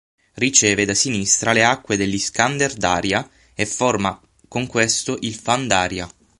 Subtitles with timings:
[0.33, 6.09] Riceve da sinistra le acque dell'Iskander Darya e forma con questo il Fan Darya.